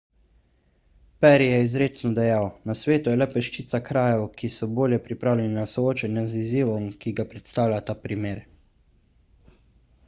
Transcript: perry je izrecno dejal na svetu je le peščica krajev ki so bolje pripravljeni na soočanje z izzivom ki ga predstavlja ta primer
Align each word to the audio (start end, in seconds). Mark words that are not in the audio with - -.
perry 1.25 1.49
je 1.49 1.57
izrecno 1.65 2.09
dejal 2.19 2.47
na 2.71 2.75
svetu 2.79 3.13
je 3.13 3.19
le 3.19 3.27
peščica 3.33 3.81
krajev 3.91 4.25
ki 4.41 4.51
so 4.55 4.69
bolje 4.81 5.01
pripravljeni 5.09 5.53
na 5.59 5.67
soočanje 5.75 6.25
z 6.33 6.41
izzivom 6.47 6.91
ki 7.05 7.17
ga 7.21 7.29
predstavlja 7.35 7.83
ta 7.91 7.99
primer 8.09 8.43